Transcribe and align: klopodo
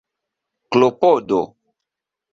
klopodo 0.71 1.41